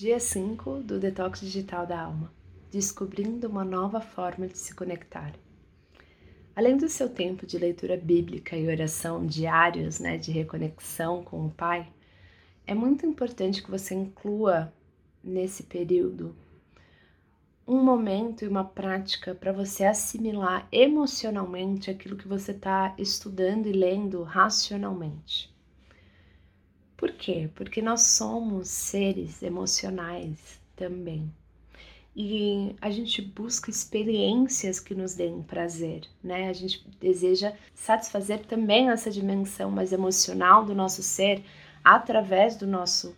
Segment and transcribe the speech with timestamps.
[0.00, 2.32] Dia 5 do Detox Digital da Alma
[2.70, 5.34] Descobrindo uma nova forma de se conectar.
[6.54, 11.50] Além do seu tempo de leitura bíblica e oração diários, né, de reconexão com o
[11.50, 11.92] Pai,
[12.64, 14.72] é muito importante que você inclua
[15.20, 16.36] nesse período
[17.66, 23.72] um momento e uma prática para você assimilar emocionalmente aquilo que você está estudando e
[23.72, 25.52] lendo racionalmente.
[26.98, 27.48] Por quê?
[27.54, 31.32] Porque nós somos seres emocionais também.
[32.14, 36.48] E a gente busca experiências que nos deem prazer, né?
[36.48, 41.44] A gente deseja satisfazer também essa dimensão mais emocional do nosso ser
[41.84, 43.16] através do nosso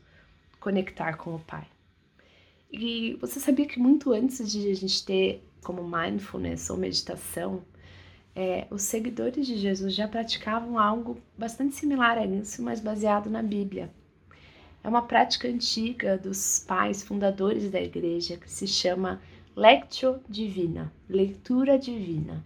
[0.60, 1.66] conectar com o Pai.
[2.70, 7.64] E você sabia que muito antes de a gente ter como mindfulness ou meditação,
[8.34, 13.42] é, os seguidores de Jesus já praticavam algo bastante similar a isso, mas baseado na
[13.42, 13.90] Bíblia.
[14.82, 19.20] É uma prática antiga dos pais fundadores da igreja que se chama
[19.54, 22.42] Lectio Divina, leitura divina.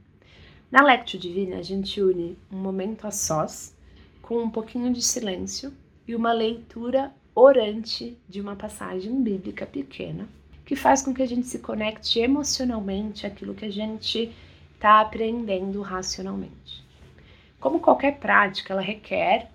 [0.70, 3.76] Na Lectio Divina, a gente une um momento a sós,
[4.20, 5.72] com um pouquinho de silêncio
[6.08, 10.28] e uma leitura orante de uma passagem bíblica pequena,
[10.64, 14.34] que faz com que a gente se conecte emocionalmente àquilo que a gente
[14.84, 16.84] está aprendendo racionalmente.
[17.58, 19.50] Como qualquer prática, ela requer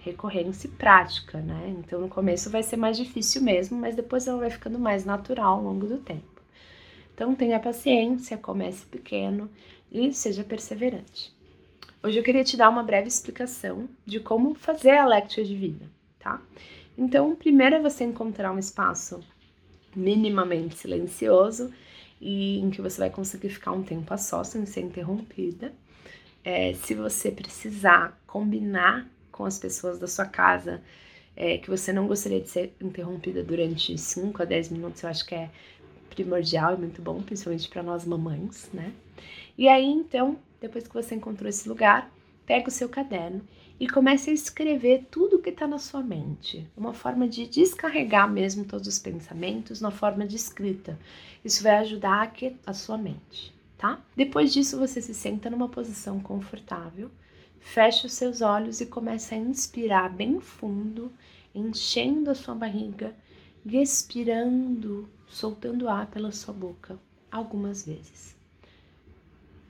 [0.00, 1.72] recorrência e prática, né?
[1.78, 5.58] Então no começo vai ser mais difícil mesmo, mas depois ela vai ficando mais natural
[5.58, 6.42] ao longo do tempo.
[7.14, 9.48] Então tenha paciência, comece pequeno
[9.88, 11.32] e seja perseverante.
[12.02, 15.88] Hoje eu queria te dar uma breve explicação de como fazer a lecture de vida,
[16.18, 16.42] tá?
[16.98, 19.20] Então, primeiro é você encontrar um espaço
[19.94, 21.72] minimamente silencioso
[22.22, 25.72] e em que você vai conseguir ficar um tempo a sós sem ser interrompida.
[26.44, 30.80] É, se você precisar combinar com as pessoas da sua casa
[31.34, 35.26] é, que você não gostaria de ser interrompida durante 5 a 10 minutos, eu acho
[35.26, 35.50] que é
[36.10, 38.92] primordial e muito bom, principalmente para nós mamães, né?
[39.58, 42.10] E aí, então, depois que você encontrou esse lugar,
[42.46, 43.42] pega o seu caderno
[43.78, 46.68] e comece a escrever tudo que está na sua mente.
[46.76, 50.98] Uma forma de descarregar mesmo todos os pensamentos na forma de escrita.
[51.44, 54.00] Isso vai ajudar a, a sua mente, tá?
[54.16, 57.10] Depois disso, você se senta numa posição confortável,
[57.58, 61.10] fecha os seus olhos e começa a inspirar bem fundo,
[61.54, 63.14] enchendo a sua barriga
[63.64, 66.98] e expirando, soltando ar pela sua boca
[67.30, 68.36] algumas vezes.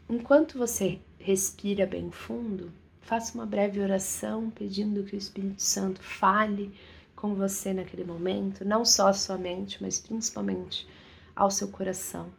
[0.09, 2.73] Enquanto você respira bem fundo,
[3.03, 6.73] Faça uma breve oração pedindo que o Espírito Santo fale
[7.17, 10.89] com você naquele momento, não só a sua mente, mas principalmente
[11.35, 12.33] ao seu coração.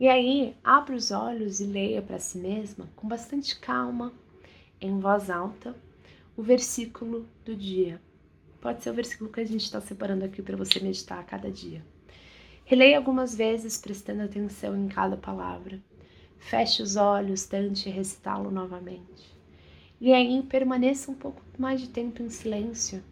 [0.00, 4.12] E aí, abra os olhos e leia para si mesma, com bastante calma,
[4.80, 5.76] em voz alta,
[6.36, 8.00] o versículo do dia.
[8.60, 11.50] Pode ser o versículo que a gente está separando aqui para você meditar a cada
[11.50, 11.84] dia.
[12.64, 15.78] Releia algumas vezes, prestando atenção em cada palavra.
[16.44, 19.34] Feche os olhos, tente recitá-lo novamente.
[19.98, 23.02] E aí permaneça um pouco mais de tempo em silêncio,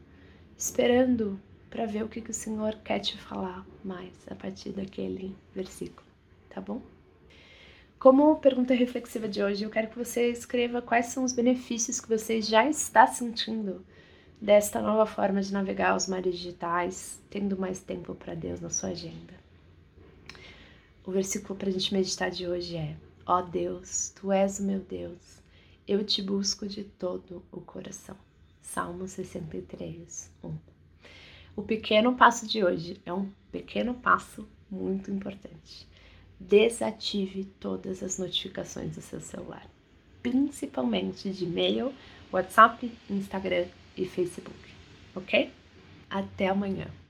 [0.54, 1.41] esperando
[1.71, 6.06] para ver o que, que o Senhor quer te falar mais a partir daquele versículo,
[6.50, 6.82] tá bom?
[7.98, 12.10] Como pergunta reflexiva de hoje, eu quero que você escreva quais são os benefícios que
[12.10, 13.82] você já está sentindo
[14.38, 18.91] desta nova forma de navegar os mares digitais, tendo mais tempo para Deus na sua
[18.91, 19.32] agenda.
[21.06, 22.94] O versículo para a gente meditar de hoje é:
[23.27, 25.43] Ó Deus, tu és o meu Deus
[25.87, 28.16] eu te busco de todo o coração.
[28.60, 30.56] Salmo 63, 1.
[31.56, 35.87] O pequeno passo de hoje é um pequeno passo muito importante.
[36.38, 39.66] Desative todas as notificações do seu celular,
[40.22, 41.93] principalmente de e-mail,
[42.33, 43.66] WhatsApp, Instagram
[43.97, 44.59] e Facebook,
[45.15, 45.53] ok?
[46.09, 47.02] Até amanhã.